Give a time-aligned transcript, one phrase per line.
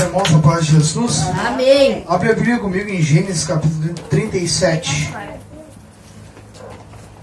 [0.00, 1.22] irmãos, a paz de Jesus.
[1.46, 2.04] Amém.
[2.08, 5.12] Abre a Bíblia comigo em Gênesis capítulo 37.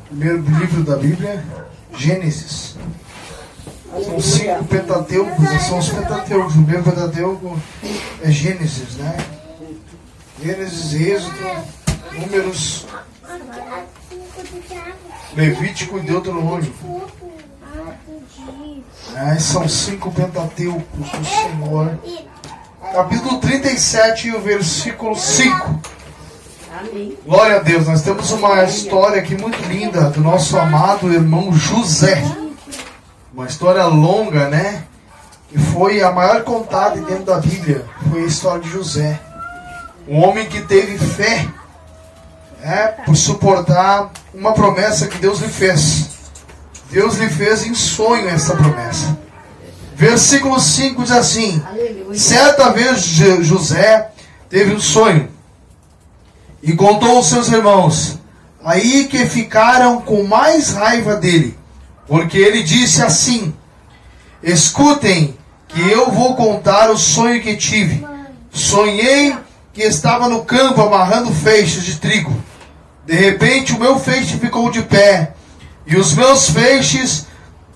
[0.09, 1.43] Primeiro livro da Bíblia,
[1.97, 2.75] Gênesis.
[4.03, 6.53] São cinco pentateucos, são os pentateucos.
[6.53, 7.59] O primeiro pentateuco
[8.21, 9.17] é Gênesis, né?
[10.43, 11.35] Gênesis, Êxodo,
[12.13, 12.85] Números,
[15.35, 16.73] Levítico e Deuteronômio.
[19.15, 21.97] É, são cinco pentateucos do Senhor.
[22.93, 25.81] Capítulo 37, o versículo 5.
[26.79, 27.17] Amém.
[27.25, 32.23] Glória a Deus, nós temos uma história aqui muito linda do nosso amado irmão José.
[33.33, 34.83] Uma história longa, né?
[35.51, 37.85] E foi a maior contada dentro da Bíblia.
[38.09, 39.19] Foi a história de José.
[40.07, 41.47] Um homem que teve fé
[42.61, 46.09] né, por suportar uma promessa que Deus lhe fez.
[46.89, 49.26] Deus lhe fez em sonho essa promessa.
[49.97, 52.19] Versículo 5 diz assim: Aleluia.
[52.19, 54.11] Certa vez José
[54.47, 55.27] teve um sonho
[56.61, 58.19] e contou aos seus irmãos.
[58.63, 61.57] Aí que ficaram com mais raiva dele,
[62.07, 63.51] porque ele disse assim:
[64.43, 65.35] Escutem,
[65.67, 68.05] que eu vou contar o sonho que tive.
[68.51, 69.35] Sonhei
[69.73, 72.35] que estava no campo amarrando feixes de trigo.
[73.03, 75.33] De repente o meu feixe ficou de pé,
[75.87, 77.25] e os meus feixes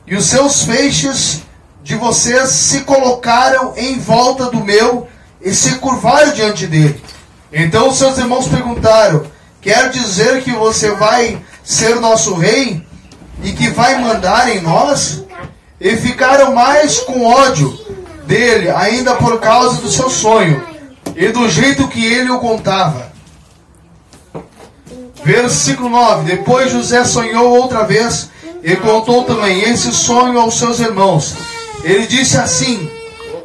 [0.05, 1.41] e os seus feixes
[1.83, 5.07] de vocês se colocaram em volta do meu
[5.41, 7.01] e se curvaram diante dele.
[7.51, 9.25] Então os seus irmãos perguntaram:
[9.61, 12.85] Quer dizer que você vai ser nosso rei
[13.43, 15.23] e que vai mandar em nós?
[15.79, 17.75] E ficaram mais com ódio
[18.25, 20.63] dele, ainda por causa do seu sonho
[21.15, 23.11] e do jeito que ele o contava.
[25.23, 28.29] Versículo 9: Depois José sonhou outra vez
[28.63, 31.35] e contou também esse sonho aos seus irmãos.
[31.83, 32.89] Ele disse assim: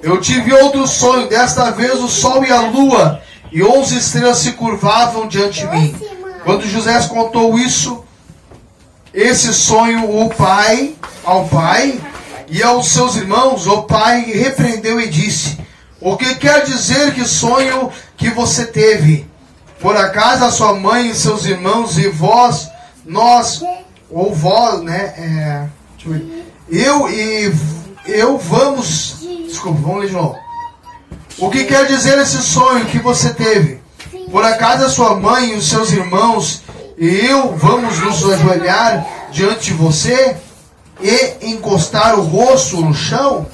[0.03, 4.53] Eu tive outro sonho, desta vez o sol e a lua e onze estrelas se
[4.53, 5.97] curvavam diante de mim.
[6.45, 8.05] Quando José contou isso,
[9.13, 12.01] esse sonho o pai ao pai
[12.49, 15.59] e aos seus irmãos, o pai repreendeu e disse:
[16.01, 19.27] O que quer dizer que sonho que você teve?
[19.81, 22.69] Por acaso a sua mãe e seus irmãos e vós,
[23.05, 23.63] nós,
[24.11, 25.15] ou vós, né?
[25.19, 25.67] é,
[26.69, 27.53] eu e
[28.09, 29.17] eu vamos.
[29.47, 30.37] Desculpa, vamos ler de novo.
[31.39, 33.81] O que quer dizer esse sonho que você teve?
[34.31, 36.63] Por acaso a sua mãe e os seus irmãos
[36.99, 40.37] e eu vamos nos ajoelhar diante de você
[41.01, 43.47] e encostar o rosto no chão?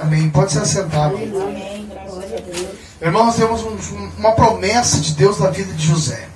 [0.00, 0.30] Amém.
[0.30, 1.10] Pode se assentar.
[3.00, 6.28] Irmãos, temos um- uma promessa de Deus na vida de José.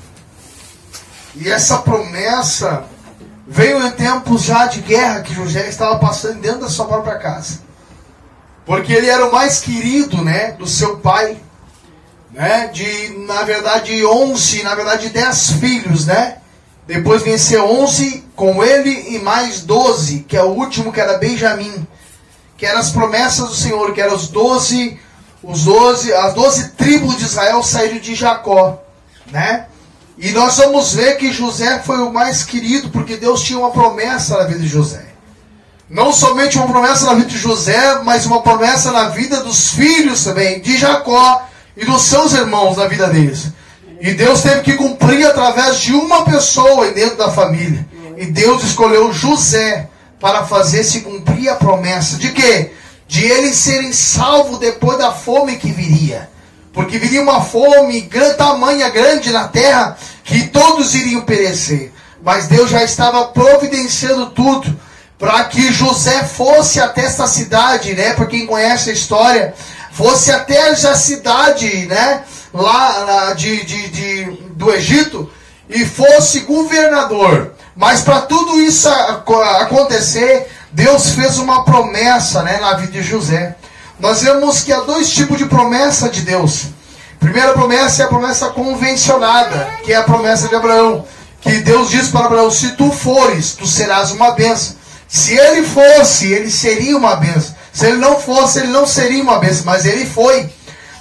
[1.34, 2.84] E essa promessa
[3.47, 7.60] veio em tempos já de guerra que José estava passando dentro da sua própria casa.
[8.64, 11.36] Porque ele era o mais querido, né, do seu pai,
[12.30, 16.38] né, de, na verdade, 11, na verdade, 10 filhos, né?
[16.86, 21.86] Depois vencer 11 com ele e mais 12, que é o último que era Benjamim,
[22.56, 24.98] que eram as promessas do Senhor, que eram os 12,
[25.42, 28.82] os 12, as 12 tribos de Israel saíram de Jacó,
[29.30, 29.66] né?
[30.22, 34.38] E nós vamos ver que José foi o mais querido, porque Deus tinha uma promessa
[34.38, 35.05] na vida de José.
[35.91, 40.22] Não somente uma promessa na vida de José, mas uma promessa na vida dos filhos
[40.22, 41.44] também, de Jacó
[41.77, 43.49] e dos seus irmãos na vida deles.
[44.00, 47.84] E Deus teve que cumprir através de uma pessoa dentro da família.
[48.16, 49.89] E Deus escolheu José
[50.21, 52.71] para fazer se cumprir a promessa de quê?
[53.09, 56.31] De eles serem salvos depois da fome que viria.
[56.72, 61.93] Porque viria uma fome gran, tamanha grande na terra que todos iriam perecer.
[62.25, 64.78] Mas Deus já estava providenciando tudo
[65.19, 68.15] para que José fosse até essa cidade, né?
[68.15, 69.55] Para quem conhece a história,
[69.93, 72.22] fosse até essa cidade, né?
[72.53, 74.25] Lá de, de, de-
[74.55, 75.31] do Egito
[75.69, 77.54] e fosse governador.
[77.75, 82.59] Mas para tudo isso aco- acontecer, Deus fez uma promessa, né?
[82.60, 83.57] Na vida de José.
[83.98, 86.66] Nós vemos que há dois tipos de promessa de Deus.
[87.22, 91.04] Primeira promessa é a promessa convencionada, que é a promessa de Abraão.
[91.41, 94.74] Que Deus diz para Abraão: se tu fores, tu serás uma bênção.
[95.07, 97.54] Se ele fosse, ele seria uma bênção.
[97.72, 100.51] Se ele não fosse, ele não seria uma bênção, mas ele foi.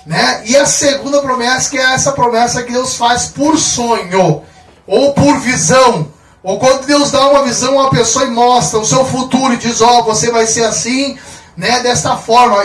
[0.05, 0.43] Né?
[0.45, 4.43] E a segunda promessa, que é essa promessa que Deus faz por sonho,
[4.85, 6.07] ou por visão.
[6.43, 9.57] Ou quando Deus dá uma visão a uma pessoa e mostra o seu futuro e
[9.57, 11.17] diz, ó, você vai ser assim,
[11.57, 12.63] né, desta forma.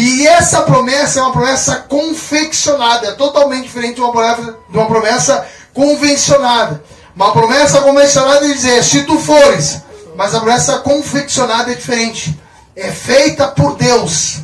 [0.00, 4.86] E essa promessa é uma promessa confeccionada, é totalmente diferente de uma promessa, de uma
[4.86, 6.84] promessa convencionada.
[7.16, 9.82] Uma promessa convencionada é dizer, se tu fores,
[10.14, 12.38] mas a promessa confeccionada é diferente.
[12.76, 14.36] É feita por Deus.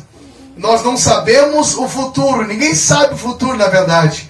[0.57, 4.29] nós não sabemos o futuro, ninguém sabe o futuro na verdade.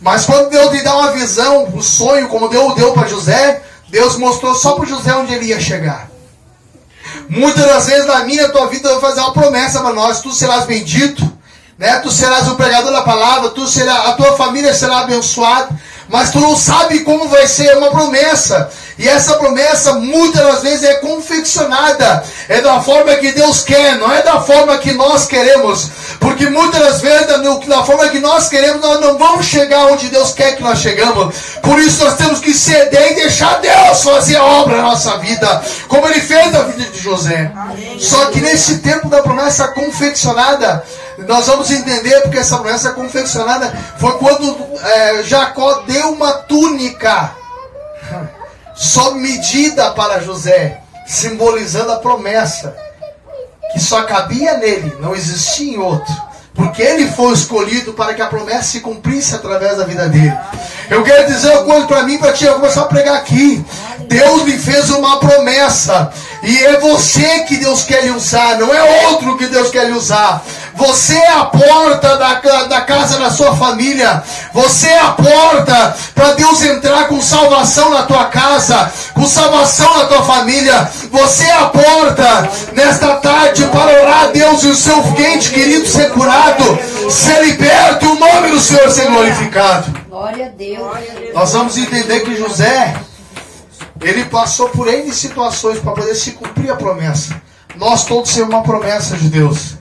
[0.00, 4.16] Mas quando Deus lhe dá uma visão, um sonho, como Deus deu para José, Deus
[4.16, 6.09] mostrou só para José onde ele ia chegar.
[7.30, 10.32] Muitas das vezes na minha tua vida eu vou fazer uma promessa para nós: tu
[10.32, 11.32] serás bendito,
[11.78, 12.00] né?
[12.00, 15.68] tu serás o pregador da palavra, tu será, a tua família será abençoada,
[16.08, 18.68] mas tu não sabe como vai ser uma promessa.
[19.00, 24.12] E essa promessa muitas das vezes é confeccionada, é da forma que Deus quer, não
[24.12, 25.88] é da forma que nós queremos.
[26.20, 27.26] Porque muitas das vezes,
[27.66, 31.34] da forma que nós queremos, nós não vamos chegar onde Deus quer que nós chegamos.
[31.62, 35.62] Por isso nós temos que ceder e deixar Deus fazer a obra na nossa vida,
[35.88, 37.50] como Ele fez na vida de José.
[37.98, 40.84] Só que nesse tempo da promessa confeccionada,
[41.26, 47.30] nós vamos entender porque essa promessa confeccionada foi quando é, Jacó deu uma túnica
[48.80, 52.74] sob medida para José, simbolizando a promessa
[53.74, 56.12] que só cabia nele, não existia em outro.
[56.54, 60.36] Porque ele foi escolhido para que a promessa se cumprisse através da vida dele.
[60.88, 63.64] Eu quero dizer uma coisa para mim, para ti, eu vou começar a pregar aqui.
[64.08, 66.10] Deus lhe fez uma promessa.
[66.42, 70.42] E é você que Deus quer usar, não é outro que Deus quer usar.
[70.80, 74.22] Você é a porta da, da casa da sua família.
[74.54, 80.06] Você é a porta para Deus entrar com salvação na tua casa, com salvação na
[80.06, 80.90] tua família.
[81.12, 85.86] Você é a porta nesta tarde para orar a Deus e o seu quente querido
[85.86, 86.64] ser curado,
[87.10, 89.94] ser liberto e o nome do Senhor ser glorificado.
[90.08, 91.34] Glória a Deus.
[91.34, 92.96] Nós vamos entender que José,
[94.00, 97.38] ele passou por N situações para poder se cumprir a promessa.
[97.76, 99.79] Nós todos temos uma promessa de Deus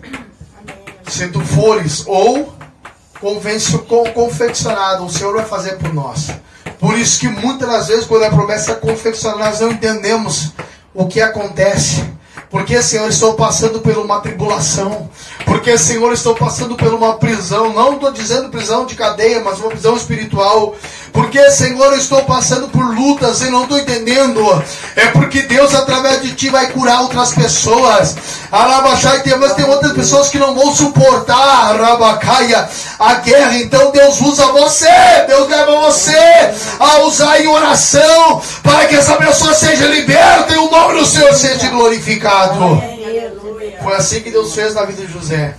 [1.09, 2.53] se tu fores ou
[3.19, 3.79] convencio,
[4.13, 6.29] confeccionado, o Senhor vai fazer por nós.
[6.79, 10.53] Por isso que muitas das vezes, quando a promessa é confeccionada, nós não entendemos
[10.93, 12.03] o que acontece.
[12.49, 15.09] Porque, Senhor, estou passando por uma tribulação.
[15.49, 17.73] Porque, Senhor, estou passando por uma prisão.
[17.73, 20.75] Não estou dizendo prisão de cadeia, mas uma prisão espiritual.
[21.11, 24.63] Porque, Senhor, estou passando por lutas e não estou entendendo.
[24.95, 28.15] É porque Deus, através de ti, vai curar outras pessoas.
[28.51, 32.69] Arabaxai, mas tem outras pessoas que não vão suportar, Arabacaia,
[32.99, 33.57] a guerra.
[33.57, 34.87] Então, Deus usa você.
[35.27, 40.69] Deus leva você a usar em oração para que essa pessoa seja liberta e o
[40.69, 42.98] nome do Senhor seja glorificado.
[43.81, 45.55] Foi assim que Deus fez na vida de José.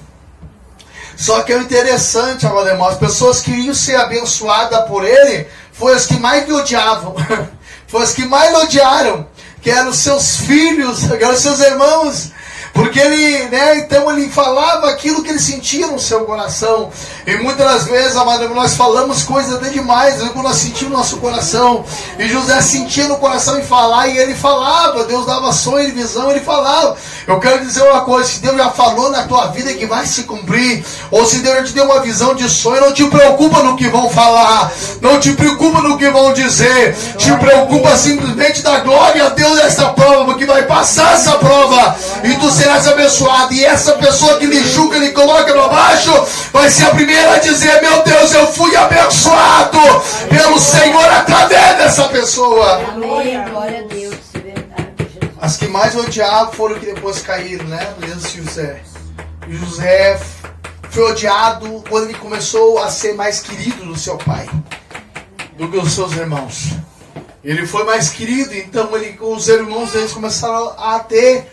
[1.17, 6.19] Só que é interessante, amado as pessoas queriam ser abençoadas por ele, foi as que
[6.19, 7.15] mais lhe odiavam.
[7.87, 9.27] Foi as que mais lhe odiaram,
[9.61, 12.31] que eram seus filhos, que eram seus irmãos.
[12.73, 16.91] Porque ele, né, então ele falava aquilo que ele sentia no seu coração.
[17.27, 20.99] E muitas das vezes, amado, nós falamos coisas até demais, né, quando nós sentimos no
[20.99, 21.85] nosso coração.
[22.19, 26.31] E José sentia no coração em falar, e ele falava, Deus dava sonho e visão,
[26.31, 26.97] ele falava.
[27.27, 30.25] Eu quero dizer uma coisa, se Deus já falou na tua vida que vai se
[30.25, 33.77] cumprir, ou se Deus já te deu uma visão de sonho, não te preocupa no
[33.77, 39.27] que vão falar, não te preocupa no que vão dizer, te preocupa simplesmente da glória
[39.27, 43.55] a Deus dessa prova, porque vai passar essa prova, e tu serás abençoado.
[43.55, 46.13] E essa pessoa que lhe julga, lhe coloca no baixo,
[46.53, 49.79] vai ser a primeira a dizer: Meu Deus, eu fui abençoado
[50.29, 52.83] pelo Senhor através dessa pessoa.
[52.93, 53.43] Amém.
[53.51, 54.15] Glória a Deus.
[55.41, 57.95] As que mais odiavam foram que depois caíram, né?
[57.99, 58.83] Beleza, José.
[59.49, 60.21] José
[60.91, 64.47] foi odiado quando ele começou a ser mais querido do seu pai
[65.57, 66.73] do que os seus irmãos.
[67.43, 71.51] Ele foi mais querido, então ele, os irmãos deles começaram a ter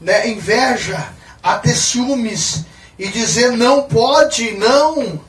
[0.00, 1.08] né, inveja,
[1.42, 2.64] a ter ciúmes
[2.98, 5.20] e dizer não pode, não.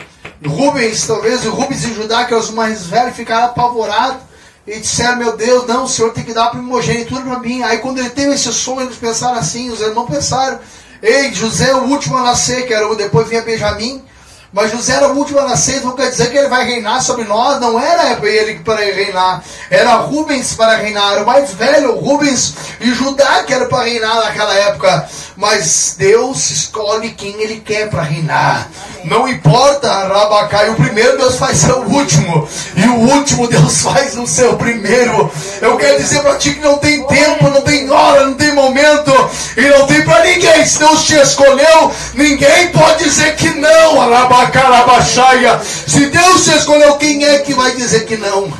[0.45, 4.21] Rubens, talvez o Rubens e Judá, que eram os mais velhos, ficaram apavorados
[4.65, 7.61] e disseram: Meu Deus, não, o Senhor tem que dar primogenitura para mim.
[7.63, 10.59] Aí, quando ele teve esse sonho, eles pensaram assim: os irmãos pensaram,
[11.01, 14.03] Ei, José é o último a nascer, que era, depois vinha Benjamim.
[14.53, 17.23] Mas José era o último a nascer, não quer dizer que ele vai reinar sobre
[17.23, 22.53] nós, não era ele para reinar, era Rubens para reinar, era o mais velho, Rubens
[22.81, 25.09] e Judá que era para reinar naquela época.
[25.37, 28.69] Mas Deus escolhe quem Ele quer para reinar.
[29.03, 34.15] Não importa, Rabacai, o primeiro Deus faz ser o último, e o último Deus faz
[34.17, 35.31] o seu primeiro.
[35.61, 39.11] Eu quero dizer para ti que não tem tempo, não tem hora, não tem momento,
[39.57, 40.65] e não tem para ninguém.
[40.65, 45.59] Se Deus te escolheu, ninguém pode dizer que não, Rabacarabaxaia.
[45.87, 48.51] Se Deus te escolheu, quem é que vai dizer que não?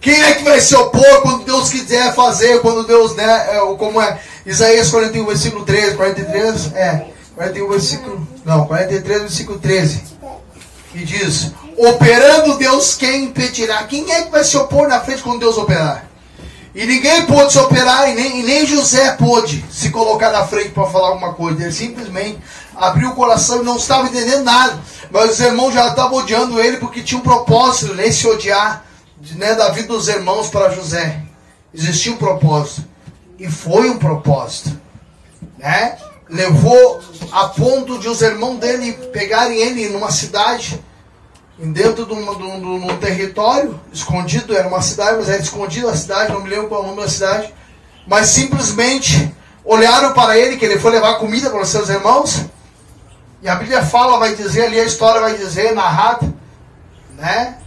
[0.00, 4.00] Quem é que vai se opor quando Deus quiser fazer, quando Deus, né, é, como
[4.00, 7.04] é Isaías 41, versículo 13, 43, é,
[7.40, 10.02] 41, versículo, não, 43, versículo 13,
[10.92, 13.82] que diz, operando Deus, quem impedirá?
[13.84, 16.04] Quem é que vai se opor na frente quando Deus operar?
[16.74, 20.68] E ninguém pôde se operar, e nem, e nem José pôde se colocar na frente
[20.68, 21.62] para falar alguma coisa.
[21.62, 22.38] Ele simplesmente
[22.76, 24.78] abriu o coração e não estava entendendo nada.
[25.10, 28.84] Mas os irmãos já estavam odiando ele porque tinha um propósito nesse odiar
[29.36, 31.22] né, da vida dos irmãos para José.
[31.72, 32.84] Existia um propósito.
[33.38, 34.78] E foi um propósito.
[35.56, 35.96] Né?
[36.30, 37.00] Levou
[37.32, 40.82] a ponto de os irmãos dele pegarem ele numa cidade
[41.58, 45.90] dentro de um, de, um, de um, território escondido, era uma cidade, mas era escondida
[45.90, 47.52] a cidade, não me lembro qual é o nome da cidade,
[48.06, 52.46] mas simplesmente olharam para ele, que ele foi levar comida para os seus irmãos,
[53.42, 56.32] e a Bíblia fala, vai dizer ali, a história vai dizer, narrada,
[57.16, 57.58] né?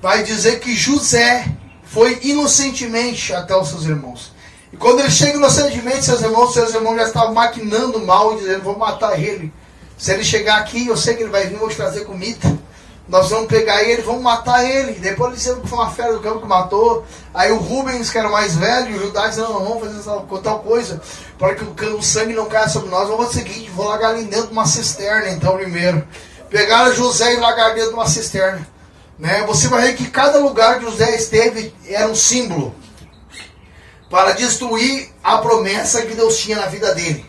[0.00, 1.46] Vai dizer que José
[1.84, 4.32] foi inocentemente até os seus irmãos.
[4.72, 8.76] E quando ele chega inocentemente, seus irmãos, seus irmãos já estavam maquinando mal, dizendo, vou
[8.76, 9.52] matar ele.
[9.96, 12.58] Se ele chegar aqui, eu sei que ele vai vir, te trazer comida.
[13.08, 14.92] Nós vamos pegar ele, vamos matar ele.
[14.92, 17.06] Depois eles disseram que foi uma fera do campo que matou.
[17.32, 20.42] Aí o Rubens, que era o mais velho, o Judá disse, não, não vamos fazer
[20.42, 21.00] tal coisa,
[21.38, 23.08] para que o, o, sangue não caia sobre nós.
[23.08, 26.06] Vamos fazer o seguinte, vou largar ele dentro de uma cisterna, então, primeiro.
[26.50, 28.68] Pegaram José e largaram dentro de uma cisterna.
[29.18, 29.42] Né?
[29.46, 32.74] Você vai ver que cada lugar que José esteve era um símbolo
[34.10, 37.24] para destruir a promessa que Deus tinha na vida dele.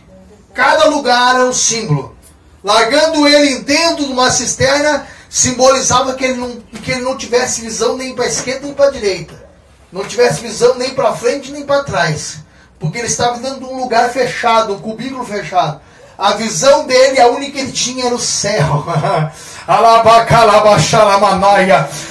[0.53, 2.15] Cada lugar era um símbolo.
[2.63, 7.95] Largando ele dentro de uma cisterna, simbolizava que ele não, que ele não tivesse visão
[7.95, 9.49] nem para a esquerda nem para a direita.
[9.91, 12.39] Não tivesse visão nem para frente nem para trás.
[12.79, 15.81] Porque ele estava dentro de um lugar fechado, um cubículo fechado.
[16.17, 18.85] A visão dele, a única que ele tinha era o céu.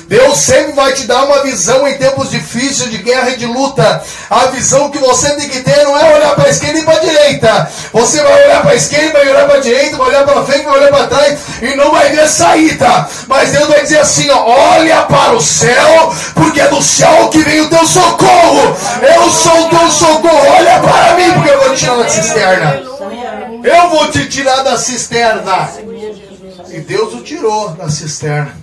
[0.06, 4.00] Deus sempre vai te dar uma visão em tempos difíceis de guerra e de luta.
[4.30, 6.94] A visão que você tem que ter não é olhar para a esquerda e para
[6.94, 7.70] a direita.
[7.92, 10.64] Você vai olhar para a esquerda, vai olhar para a direita, vai olhar para frente,
[10.66, 13.08] vai olhar para trás e não vai ver saída.
[13.26, 14.44] Mas Deus vai dizer assim: ó,
[14.76, 18.76] olha para o céu, porque é do céu que vem o teu socorro.
[19.02, 20.46] Eu sou o teu socorro.
[20.56, 22.82] Olha para mim, porque eu vou te tirar da cisterna.
[23.64, 25.87] Eu vou te tirar da cisterna.
[26.70, 28.56] E Deus o tirou da cisterna.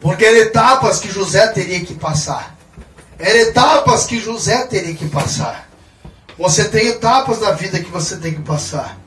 [0.00, 2.56] Porque eram etapas que José teria que passar.
[3.18, 5.68] Eram etapas que José teria que passar.
[6.38, 8.98] Você tem etapas da vida que você tem que passar.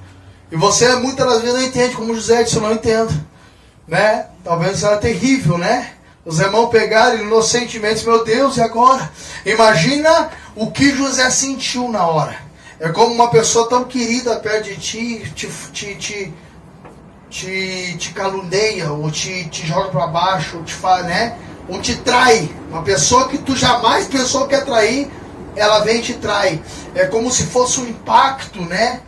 [0.52, 3.12] E você muitas das vezes não entende, como José disse, eu não entendo.
[3.88, 4.28] Né?
[4.44, 5.94] Talvez isso era terrível, né?
[6.24, 9.12] Os irmãos pegaram inocentemente, meu Deus, e agora?
[9.46, 12.38] Imagina o que José sentiu na hora.
[12.80, 16.34] É como uma pessoa tão querida perto de ti, te, te, te
[17.34, 21.36] te, te caluneia, ou te, te joga para baixo, ou te faz, né?
[21.68, 22.48] Ou te trai.
[22.70, 25.10] Uma pessoa que tu jamais pensou que ia trair,
[25.56, 26.62] ela vem e te trai.
[26.94, 29.02] É como se fosse um impacto, né?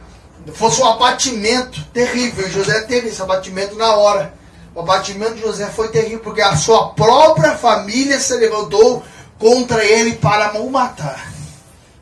[0.54, 2.50] Fosse um abatimento terrível.
[2.50, 4.34] José teve esse abatimento na hora.
[4.74, 9.04] O abatimento de José foi terrível, porque a sua própria família se levantou
[9.38, 11.32] contra ele para o matar,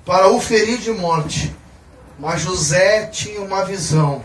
[0.05, 1.53] para o ferir de morte.
[2.17, 4.21] Mas José tinha uma visão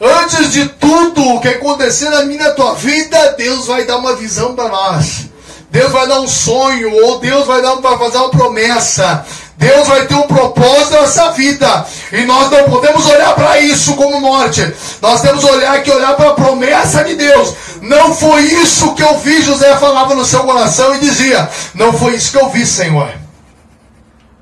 [0.00, 4.54] Antes de tudo o que acontecer na minha tua vida, Deus vai dar uma visão
[4.54, 5.30] para nós.
[5.70, 9.24] Deus vai dar um sonho, ou Deus vai, dar, vai fazer uma promessa.
[9.56, 11.86] Deus vai ter um propósito nessa vida.
[12.12, 14.70] E nós não podemos olhar para isso como morte.
[15.00, 17.54] Nós temos olhar que olhar para a promessa de Deus.
[17.80, 22.16] Não foi isso que eu vi, José falava no seu coração e dizia: Não foi
[22.16, 23.10] isso que eu vi, Senhor.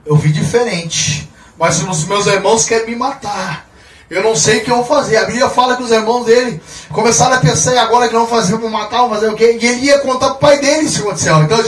[0.05, 1.30] Eu vi diferente.
[1.61, 3.69] Mas os meus irmãos querem me matar.
[4.09, 5.19] Eu não sei o que eu vou fazer.
[5.19, 6.59] A Bíblia fala que os irmãos dele
[6.91, 9.59] começaram a pensar, agora que não fazer, vou matar, vou fazer o quê?
[9.61, 11.37] E ele ia contar para o pai dele isso aconteceu.
[11.43, 11.61] Então,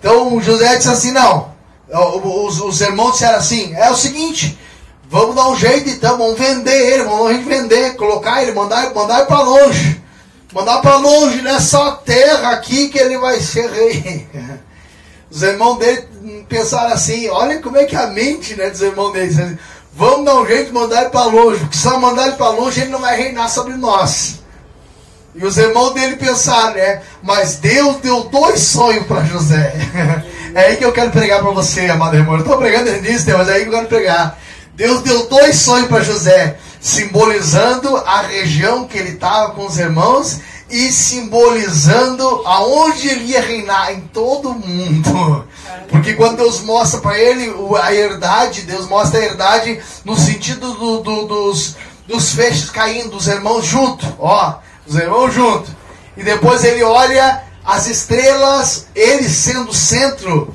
[0.00, 1.54] então José disse assim: não.
[1.88, 4.58] Os, os irmãos disseram assim: é o seguinte,
[5.08, 9.26] vamos dar um jeito então, vamos vender ele, vamos vender, colocar ele, mandar, mandar ele
[9.26, 10.02] para longe.
[10.52, 14.28] Mandar para longe nessa terra aqui que ele vai ser rei.
[15.30, 16.06] Os irmãos dele
[16.48, 19.36] pensaram assim, olha como é que é a mente né, dos irmãos deles.
[19.94, 22.50] Vamos dar um jeito de mandar ele para longe, porque se não mandar ele para
[22.50, 24.40] longe, ele não vai reinar sobre nós.
[25.34, 27.02] E os irmãos dele pensaram, né?
[27.22, 29.74] Mas Deus deu dois sonhos para José.
[30.54, 32.34] é aí que eu quero pregar para você, amado irmão.
[32.34, 34.38] Eu estou pregando nisso, mas é aí que eu quero pregar.
[34.74, 40.40] Deus deu dois sonhos para José, simbolizando a região que ele estava com os irmãos
[40.70, 45.44] e simbolizando aonde ele ia reinar em todo o mundo.
[45.88, 51.00] Porque quando Deus mostra para ele a herdade, Deus mostra a herdade no sentido do,
[51.00, 55.70] do, dos, dos feixes caindo, dos irmãos junto, ó, os irmãos junto.
[56.16, 60.54] E depois ele olha as estrelas, ele sendo o centro,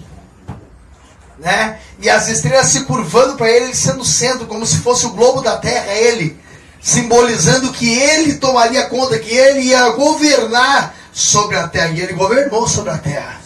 [1.38, 1.80] né?
[2.00, 5.12] E as estrelas se curvando para ele, ele sendo o centro, como se fosse o
[5.12, 6.40] globo da terra, ele
[6.86, 11.90] simbolizando que ele tomaria conta, que ele ia governar sobre a terra.
[11.90, 13.42] E ele governou sobre a terra.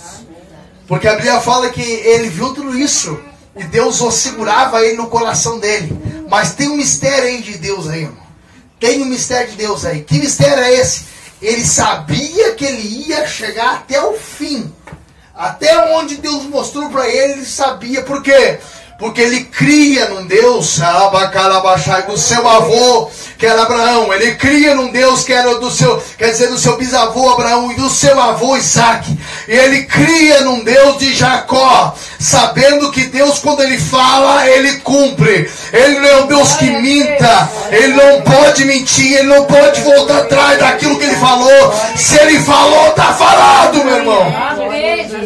[0.85, 3.17] Porque a Bíblia fala que ele viu tudo isso
[3.55, 5.97] e Deus o segurava ele no coração dele.
[6.29, 8.17] Mas tem um mistério aí de Deus aí, irmão.
[8.77, 10.01] Tem um mistério de Deus aí.
[10.01, 11.05] Que mistério é esse?
[11.41, 14.69] Ele sabia que ele ia chegar até o fim.
[15.33, 18.01] Até onde Deus mostrou para ele, ele sabia.
[18.01, 18.59] Por quê?
[18.99, 20.77] Porque ele cria num Deus,
[22.05, 24.13] do seu avô, que era Abraão.
[24.13, 27.75] Ele cria num Deus que era do seu, quer dizer, do seu bisavô Abraão e
[27.75, 29.17] do seu avô Isaac.
[29.47, 35.49] E ele cria num Deus de Jacó, sabendo que Deus, quando ele fala, ele cumpre.
[35.71, 40.17] Ele não é um Deus que minta, ele não pode mentir, ele não pode voltar
[40.17, 41.73] atrás daquilo que ele falou.
[41.95, 44.33] Se ele falou, tá falado, meu irmão.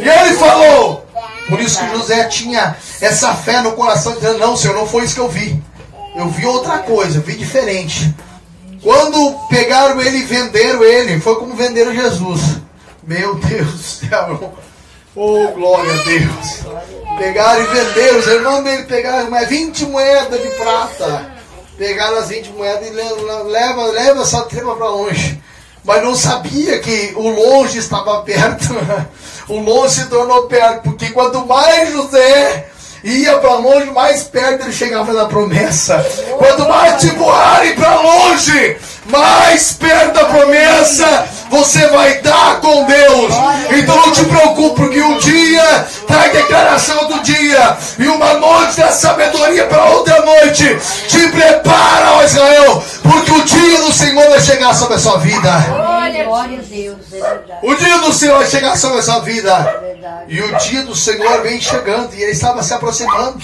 [0.03, 1.03] E ele falou.
[1.49, 5.15] Por isso que José tinha essa fé no coração, dizendo: Não, Senhor, não foi isso
[5.15, 5.61] que eu vi.
[6.15, 8.13] Eu vi outra coisa, vi diferente.
[8.81, 12.41] Quando pegaram ele e venderam ele, foi como venderam Jesus.
[13.01, 14.53] Meu Deus do céu.
[15.15, 17.17] Oh, glória a Deus.
[17.17, 18.19] Pegaram e venderam.
[18.19, 21.31] Os irmãos dele pegaram mas 20 moedas de prata.
[21.77, 25.41] Pegaram as 20 moedas e leva, leva essa trema para longe.
[25.83, 28.73] Mas não sabia que o longe estava perto.
[29.49, 30.83] o longe se tornou perto.
[30.83, 32.69] Porque quanto mais José
[33.03, 36.05] ia para longe, mais perto ele chegava da promessa.
[36.37, 43.33] Quanto mais te empurrarem para longe, mais perto da promessa você vai dar com Deus.
[43.77, 48.91] Então não te preocupe, porque um dia traz declaração do dia e uma noite da
[48.91, 50.77] sabedoria para outra noite.
[51.07, 55.92] Te prepara, ó Israel, porque o dia do Senhor vai chegar sobre a sua vida.
[56.33, 57.59] Glória a Deus, é verdade.
[57.61, 59.51] O dia do Senhor vai chegar sobre a sua vida.
[59.51, 60.25] É.
[60.27, 63.37] E o dia do Senhor vem chegando e ele estava se aproximando.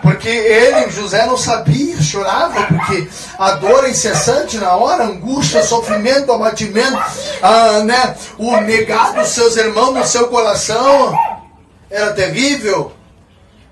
[0.00, 6.30] Porque ele, José, não sabia, chorava, porque a dor é incessante na hora, angústia, sofrimento,
[6.30, 6.96] abatimento,
[7.42, 8.16] ah, né?
[8.38, 11.18] o negar dos seus irmãos no seu coração
[11.90, 12.92] era terrível.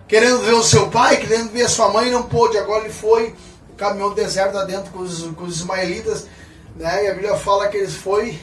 [0.08, 2.58] Querendo ver o seu pai, querendo ver a sua mãe, não pôde.
[2.58, 3.36] Agora ele foi,
[3.76, 6.26] caminhou no deserto adentro com os, com os ismaelitas,
[6.74, 7.04] né?
[7.04, 8.36] e a Bíblia fala que eles foi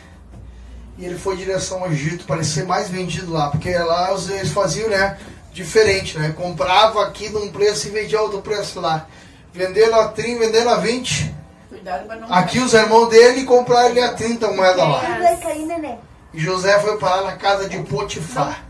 [0.98, 4.52] e ele foi em direção ao Egito para ser mais vendido lá, porque lá eles
[4.52, 5.18] faziam, né,
[5.54, 6.34] diferente, né?
[6.38, 9.06] Comprava aqui num preço e vendia outro preço lá.
[9.54, 11.36] Venderam a 30, venderam a 20.
[11.70, 15.00] Cuidado pra não Aqui os irmãos dele compraram ele a 30 moedas lá.
[15.20, 16.00] Vai cair, neném.
[16.34, 18.64] E José foi parar na casa de Potifar.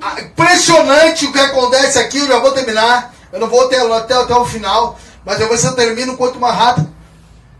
[0.00, 3.12] Ah, Impressionante o que acontece aqui, eu já vou terminar.
[3.32, 6.16] Eu não vou até, até, até o final, mas eu vou ver se eu termino
[6.16, 6.93] quanto mais rápido.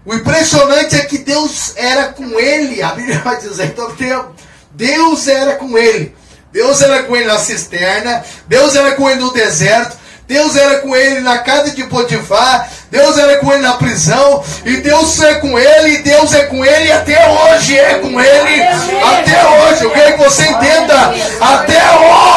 [0.06, 2.82] O impressionante é que Deus era com ele.
[2.82, 4.34] A Bíblia vai dizer tempo.
[4.72, 6.14] Deus era com ele.
[6.52, 8.22] Deus era com ele na cisterna.
[8.46, 10.04] Deus era com ele no deserto.
[10.26, 12.68] Deus era com ele na casa de Potifar.
[12.90, 14.44] Deus era com ele na prisão.
[14.64, 15.94] E Deus é com ele.
[15.94, 16.88] E Deus é com ele.
[16.88, 18.62] E até hoje é com ele.
[18.62, 19.84] Até hoje.
[19.84, 21.14] Eu quero que você entenda.
[21.40, 21.82] Até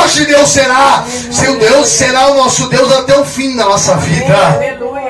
[0.04, 1.06] hoje Deus será.
[1.32, 4.36] Seu Deus será o nosso Deus até o fim da nossa vida.
[4.36, 5.07] Aleluia.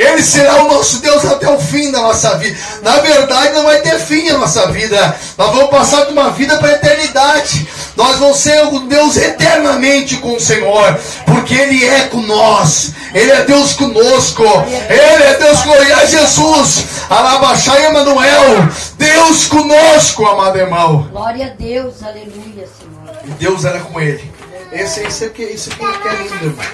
[0.00, 2.58] Ele será o nosso Deus até o fim da nossa vida.
[2.82, 5.14] Na verdade, não vai ter fim a nossa vida.
[5.36, 7.68] Nós vamos passar de uma vida para a eternidade.
[7.94, 10.98] Nós vamos ser o Deus eternamente com o Senhor.
[11.26, 12.92] Porque Ele é com nós.
[13.12, 14.42] Ele é Deus conosco.
[14.88, 15.84] Ele é Deus conosco.
[15.84, 16.84] E é Jesus.
[17.10, 18.68] Alabaxai Emanuel.
[18.96, 21.08] Deus conosco, amado irmão.
[21.10, 23.20] Glória a Deus, aleluia, Senhor.
[23.26, 24.32] E Deus era com ele.
[24.72, 26.66] Esse, esse aqui, isso aqui que é lindo, irmão.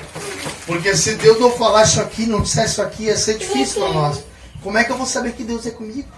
[0.67, 3.93] Porque se Deus não falar isso aqui, não disser isso aqui, ia ser difícil para
[3.93, 4.25] nós.
[4.63, 6.09] Como é que eu vou saber que Deus é comigo?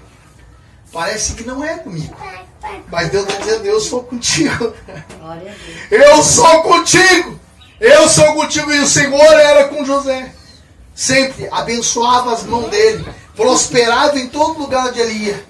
[0.90, 2.16] Parece que não é comigo.
[2.90, 4.72] Mas Deus está dizendo, eu sou contigo.
[5.90, 7.38] Eu sou contigo.
[7.78, 8.72] Eu sou contigo.
[8.72, 10.32] E o Senhor era com José.
[10.94, 13.06] Sempre abençoava as mãos dele.
[13.36, 15.44] Prosperava em todo lugar onde ele ia.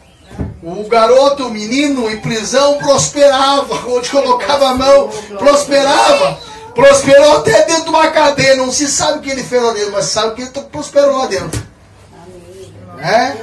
[0.61, 3.89] O garoto, o menino em prisão prosperava.
[3.89, 5.09] Onde colocava a mão,
[5.39, 6.41] prosperava.
[6.79, 8.55] Prosperou até dentro de uma cadeia.
[8.55, 11.27] Não se sabe o que ele fez lá dentro, mas sabe que ele prosperou lá
[11.27, 11.61] dentro.
[13.01, 13.37] É?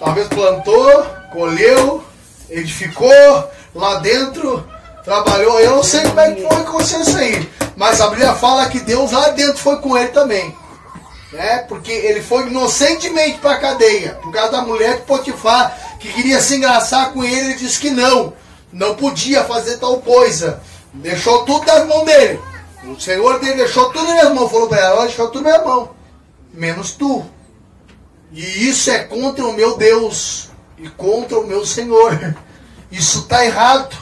[0.00, 2.02] Talvez plantou, colheu,
[2.48, 4.68] edificou lá dentro,
[5.04, 5.60] trabalhou.
[5.60, 7.48] Eu não sei como é que foi que aconteceu isso aí.
[7.76, 10.52] Mas a Bíblia fala que Deus lá dentro foi com ele também.
[11.32, 11.58] Né?
[11.68, 14.18] Porque ele foi inocentemente para a cadeia.
[14.20, 17.90] Por causa da mulher de Potifar, que queria se engraçar com ele, ele disse que
[17.90, 18.32] não.
[18.72, 20.60] Não podia fazer tal coisa.
[20.92, 22.49] Deixou tudo nas mãos dele.
[22.84, 24.50] O Senhor deixou tudo nas minhas mãos.
[24.50, 25.88] Falou para ela, deixou tudo nas minhas mãos.
[26.52, 27.24] Menos tu.
[28.32, 32.36] E isso é contra o meu Deus e contra o meu Senhor.
[32.90, 33.96] Isso está errado.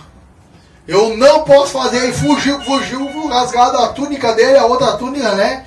[0.86, 2.08] Eu não posso fazer.
[2.08, 5.66] E fugiu, fugiu, rasgado a túnica dele, a outra túnica, né?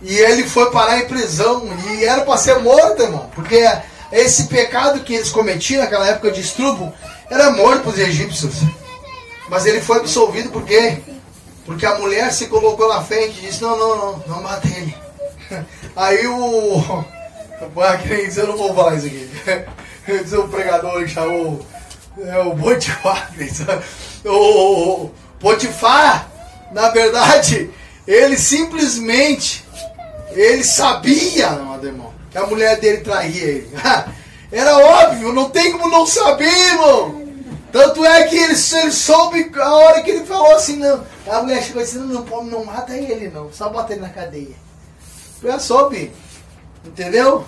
[0.00, 1.66] E ele foi parar em prisão.
[1.90, 3.30] E era para ser morto, irmão.
[3.34, 3.62] Porque
[4.12, 6.92] esse pecado que eles cometiam naquela época de estrubo
[7.28, 8.54] era morto para os egípcios.
[9.50, 10.98] Mas ele foi absolvido por quê?
[11.66, 14.94] Porque a mulher se colocou na frente e disse: Não, não, não, não mata ele.
[15.96, 17.04] Aí o.
[17.60, 19.28] Eu não vou falar isso aqui.
[20.22, 21.60] Diz o pregador que chamou
[22.18, 23.30] é, o Potifar.
[24.24, 26.28] O Potifar,
[26.72, 27.70] na verdade,
[28.06, 29.64] ele simplesmente
[30.32, 33.70] ele sabia, meu irmão, que a mulher dele traía ele.
[34.52, 37.19] Era óbvio, não tem como não saber, irmão.
[37.72, 41.04] Tanto é que ele, ele soube a hora que ele falou assim, não.
[41.28, 44.56] A mulher chegou disse, não, não, não mata ele não, só bota ele na cadeia.
[45.42, 46.12] Já soube.
[46.84, 47.44] Entendeu?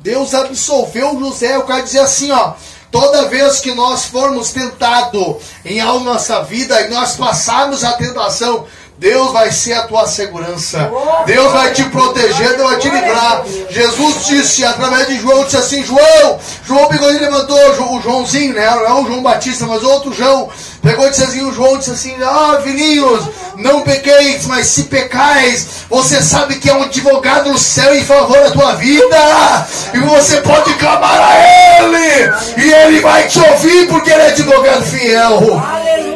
[0.00, 1.56] Deus absolveu José.
[1.56, 2.54] Eu quero dizer assim, ó.
[2.90, 8.66] Toda vez que nós formos tentados em algo nossa vida e nós passarmos a tentação,
[9.00, 10.92] Deus vai ser a tua segurança.
[11.24, 13.44] Deus vai te proteger, Deus vai te livrar.
[13.70, 17.56] Jesus disse através de João, disse assim, João, João pegou e levantou,
[17.96, 18.68] o Joãozinho, né?
[18.68, 20.50] Não é o João Batista, mas outro João.
[20.82, 23.24] Pegou e disse assim, o João disse assim, ah, filhinhos,
[23.56, 28.38] não pequeis, mas se pecais, você sabe que é um advogado no céu em favor
[28.38, 29.66] da tua vida.
[29.94, 31.38] E você pode clamar a
[31.78, 32.32] Ele.
[32.58, 35.58] E Ele vai te ouvir porque Ele é advogado fiel.
[35.58, 36.09] Aleluia.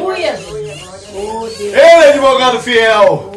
[1.75, 3.31] Ele é advogado fiel.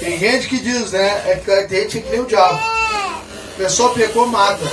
[0.00, 1.22] Tem gente que diz, né?
[1.26, 2.58] É que tem gente que nem o diabo.
[2.58, 4.64] A pessoa pecou, mata.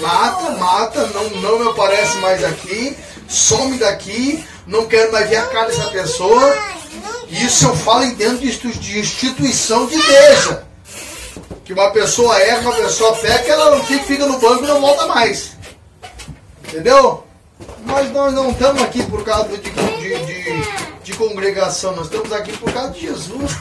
[0.00, 2.96] Mata, mata, não, não me aparece mais aqui,
[3.28, 6.56] some daqui, não quero mais ver a cara dessa pessoa.
[7.28, 10.64] Isso eu falo em dentro de instituição de igreja.
[11.64, 14.80] Que uma pessoa erra, uma pessoa peca, ela não fica, fica no banco e não
[14.80, 15.52] volta mais.
[16.64, 17.24] Entendeu?
[17.84, 22.56] Mas nós não estamos aqui por causa de, de, de de congregação, nós estamos aqui
[22.56, 23.56] por causa de Jesus.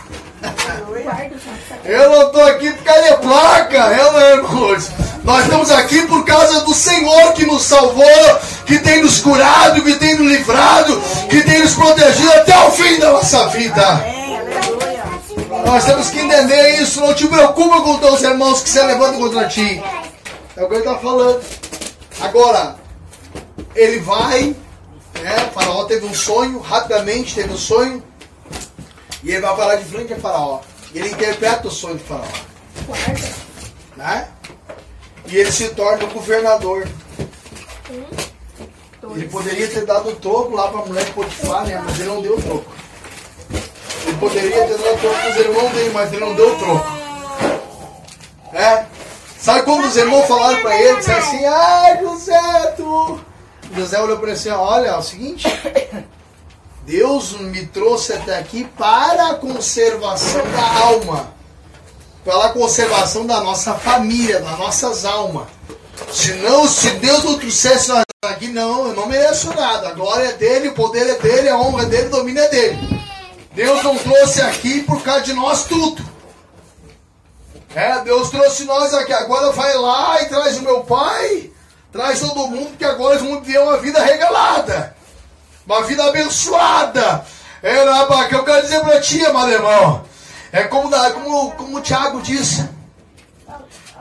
[1.83, 4.89] Eu não estou aqui por causa de placa, eu não, irmãos.
[5.23, 9.95] Nós estamos aqui por causa do Senhor que nos salvou, que tem nos curado, que
[9.95, 14.05] tem nos livrado, que tem nos protegido até o fim da nossa vida.
[15.65, 17.01] Nós temos que entender isso.
[17.01, 19.83] Não te preocupa com os teus irmãos que se levantam contra ti.
[20.55, 21.41] É o que ele está falando.
[22.21, 22.78] Agora,
[23.75, 24.55] ele vai
[25.21, 25.35] né?
[25.49, 28.03] O faraó teve um sonho, rapidamente teve um sonho,
[29.23, 30.61] e ele vai falar de frente a faraó.
[30.93, 32.27] E ele interpreta o sonho de faraó.
[33.95, 34.27] Né?
[35.25, 36.87] E ele se torna o governador.
[39.15, 41.81] Ele poderia ter dado o troco lá para a mulher de Potifar, né?
[41.83, 42.71] mas ele não deu o troco.
[44.05, 46.57] Ele poderia ter dado o troco para os irmãos dele, mas ele não deu o
[46.57, 46.99] troco.
[48.53, 48.85] É?
[49.37, 53.19] Sabe quando os irmãos falaram para ele, disseram assim, ai José, tu
[53.75, 55.47] José olhou para ele assim: Olha, é o seguinte.
[56.85, 61.33] Deus me trouxe até aqui para a conservação da alma.
[62.25, 65.47] Para a conservação da nossa família, das nossas almas.
[66.11, 69.89] Se não, se Deus não trouxesse nós aqui, não, eu não mereço nada.
[69.89, 72.49] A glória é dele, o poder é dele, a honra é dele, o domínio é
[72.49, 73.03] dele.
[73.53, 76.03] Deus não trouxe aqui por causa de nós tudo.
[77.75, 79.13] É, Deus trouxe nós aqui.
[79.13, 81.51] Agora vai lá e traz o meu pai
[81.91, 84.95] Traz todo mundo que agora eles vão viver uma vida regalada.
[85.65, 87.25] Uma vida abençoada.
[87.61, 90.05] É, rapaz, que eu quero dizer para ti, amado irmão.
[90.51, 92.67] É como, como, como o Tiago disse.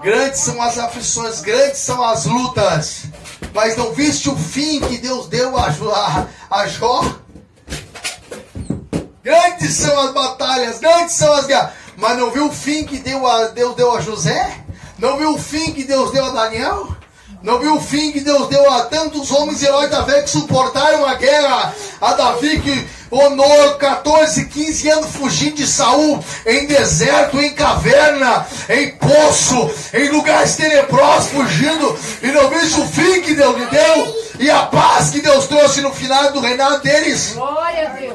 [0.02, 3.04] Grandes são as aflições, grandes são as lutas.
[3.52, 7.02] Mas não viste o fim que Deus deu a, a, a Jó?
[9.22, 11.72] Grandes são as batalhas, grandes são as guerras.
[11.96, 14.64] Mas não viu o fim que deu a, Deus deu a José?
[14.98, 16.97] Não viu o fim que Deus deu a Daniel?
[17.42, 21.06] Não viu o fim que Deus deu a tantos homens heróis da fé que suportaram
[21.06, 21.72] a guerra?
[22.00, 28.90] A Davi que honor 14, 15 anos fugindo de Saul, em deserto, em caverna, em
[28.90, 34.27] poço, em lugares tenebrosos, fugindo, e não viu o fim que Deus lhe deu?
[34.38, 37.36] E a paz que Deus trouxe no final do reinado deles.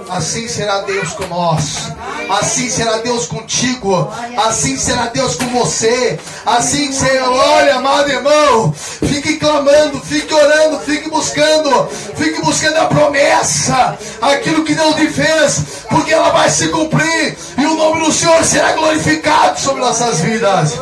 [0.09, 1.91] Assim será Deus com nós.
[2.29, 4.11] Assim será Deus contigo.
[4.37, 6.19] Assim será Deus com você.
[6.45, 7.29] Assim será.
[7.29, 14.75] Olha, amado irmão, fique clamando, fique orando, fique buscando, fique buscando a promessa, aquilo que
[14.75, 19.59] Deus lhe fez, porque ela vai se cumprir e o nome do Senhor será glorificado
[19.59, 20.73] sobre nossas vidas.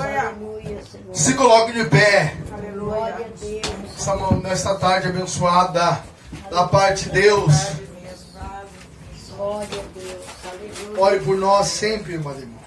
[1.13, 2.40] Se coloque de pé
[3.97, 6.04] essa, nesta tarde abençoada
[6.49, 7.54] da parte de Deus.
[10.97, 12.62] Ore por nós sempre, meu irmão.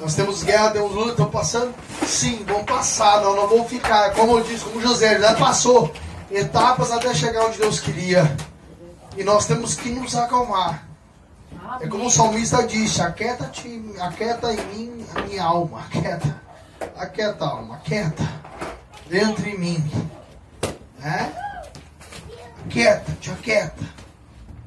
[0.00, 1.74] Nós temos guerra, temos luta, estamos passando?
[2.06, 5.92] Sim, vamos passar, nós não vamos ficar, como eu disse, como José já passou
[6.30, 8.36] etapas até chegar onde Deus queria.
[9.16, 10.88] E nós temos que nos acalmar.
[11.80, 16.42] É como o salmista disse: aquieta-te, aquieta em mim a minha alma, aquieta,
[16.96, 18.42] aquieta alma, aquieta
[19.12, 19.92] dentro em mim.
[20.98, 21.30] Né?
[22.70, 23.84] Quieta, te aquieta.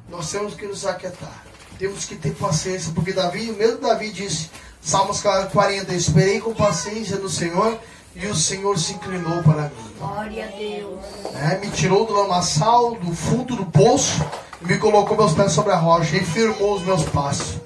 [0.08, 1.44] nós temos que nos aquietar.
[1.80, 4.48] Temos que ter paciência, porque Davi, o mesmo Davi disse,
[4.80, 7.76] Salmos 40, esperei com paciência no Senhor
[8.14, 9.94] e o Senhor se inclinou para mim.
[9.98, 11.04] Glória a Deus.
[11.34, 14.24] É, me tirou do lamaçal, do fundo do poço,
[14.62, 17.60] e me colocou meus pés sobre a rocha e firmou os meus passos.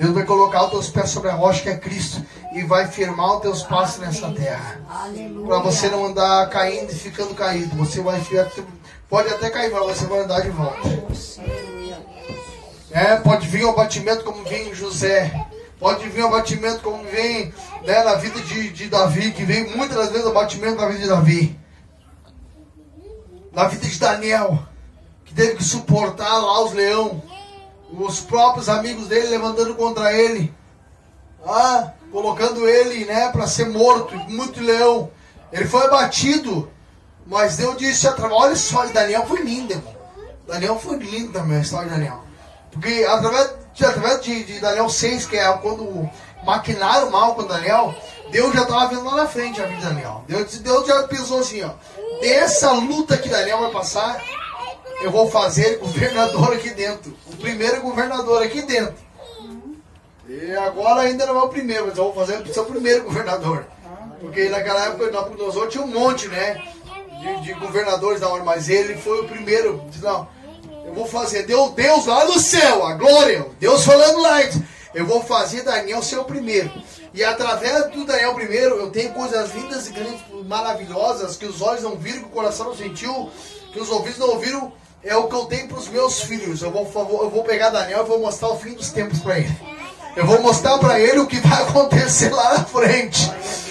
[0.00, 3.36] Deus vai colocar os teus pés sobre a rocha que é Cristo e vai firmar
[3.36, 4.80] os teus passos nessa terra.
[5.46, 7.76] Para você não andar caindo e ficando caído.
[7.76, 8.50] Você vai ficar,
[9.10, 10.88] pode até cair, mas você vai andar de volta.
[12.90, 15.38] É, pode vir o abatimento como vem José.
[15.78, 17.52] Pode vir o abatimento como vem
[17.84, 21.08] né, na vida de, de Davi, que vem muitas vezes o abatimento na vida de
[21.08, 21.60] Davi.
[23.52, 24.60] Na vida de Daniel,
[25.26, 27.22] que teve que suportar lá os leão
[27.92, 30.54] os próprios amigos dele levantando contra ele,
[31.46, 35.10] ah, colocando ele, né, para ser morto, muito leão.
[35.52, 36.70] Ele foi abatido,
[37.26, 39.96] mas Deus disse olha só, e Daniel foi lindo, irmão.
[40.46, 42.22] Daniel foi lindo também a história de Daniel.
[42.72, 46.08] Porque através, de, através de, de Daniel 6, que é quando
[46.44, 47.94] maquinaram mal com Daniel,
[48.30, 50.24] Deus já estava vendo lá na frente a vida de Daniel.
[50.26, 51.70] Deus, Deus já pensou assim, ó,
[52.20, 54.22] dessa luta que Daniel vai passar,
[55.02, 57.16] eu vou fazer governador aqui dentro.
[57.26, 58.94] O primeiro governador aqui dentro.
[60.28, 63.66] E agora ainda não é o primeiro, mas eu vou fazer o seu primeiro governador.
[64.20, 66.62] Porque naquela época, Nabucodonosor tinha um monte, né?
[67.20, 69.82] De, de, governadores da hora, mas ele foi o primeiro.
[70.00, 70.28] Não,
[70.84, 71.44] eu vou fazer.
[71.44, 73.46] Deus, Deus lá no céu, a glória.
[73.58, 74.38] Deus falando lá.
[74.94, 76.70] Eu vou fazer Daniel ser o primeiro.
[77.12, 81.82] E através do Daniel primeiro, eu tenho coisas lindas e grandes, maravilhosas, que os olhos
[81.82, 83.30] não viram, que o coração não sentiu,
[83.72, 86.62] que os ouvidos não ouviram, é o que eu tenho para os meus filhos.
[86.62, 86.90] Eu vou,
[87.22, 89.56] eu vou pegar Daniel e vou mostrar o fim dos tempos para ele.
[90.16, 93.30] Eu vou mostrar para ele o que vai acontecer lá na frente.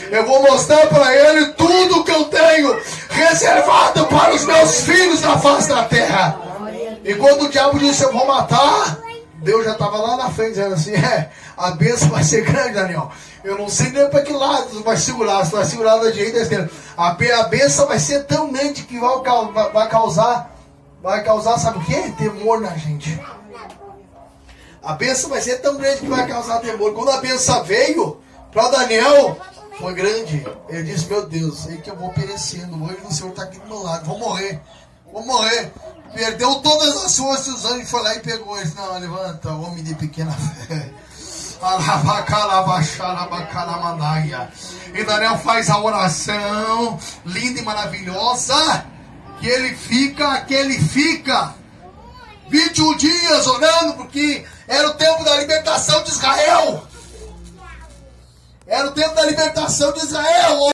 [0.09, 5.37] Eu vou mostrar para ele tudo que eu tenho reservado para os meus filhos na
[5.37, 6.39] face da terra.
[7.03, 8.99] E quando o diabo disse eu vou matar,
[9.35, 13.11] Deus já estava lá na frente dizendo assim: é, a bênção vai ser grande, Daniel.
[13.43, 16.39] Eu não sei nem para que lado vai segurar, se vai segurar da direita ou
[16.39, 16.71] da esquerda.
[16.97, 20.58] A, bênção vai ser tão grande que vai causar
[21.01, 22.11] vai causar, sabe o que?
[22.13, 23.19] Temor na gente.
[24.81, 26.93] A bênção vai ser tão grande que vai causar temor.
[26.93, 29.37] Quando a bênção veio para Daniel,
[29.77, 30.45] foi grande.
[30.69, 32.81] Ele disse: Meu Deus, sei que eu vou perecendo.
[32.83, 34.61] Hoje o Senhor está aqui do meu lado, vou morrer.
[35.11, 35.71] Vou morrer.
[36.13, 38.71] Perdeu todas as e os anjos foi lá e pegou ele.
[38.75, 40.91] Não, levanta, homem de pequena fé.
[44.93, 48.85] E Daniel faz a oração linda e maravilhosa
[49.39, 51.53] que ele fica, que ele fica
[52.49, 56.87] 21 dias orando, porque era o tempo da libertação de Israel.
[58.67, 60.59] Era o tempo da libertação de Israel.